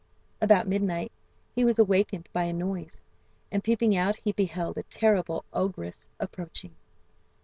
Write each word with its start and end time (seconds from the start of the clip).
About 0.41 0.67
midnight 0.67 1.11
he 1.53 1.63
was 1.63 1.77
awakened 1.77 2.27
by 2.33 2.45
a 2.45 2.53
noise, 2.53 3.03
and 3.51 3.63
peeping 3.63 3.95
out 3.95 4.15
he 4.15 4.31
beheld 4.31 4.79
a 4.79 4.83
terrible 4.89 5.45
ogress 5.53 6.09
approaching. 6.19 6.73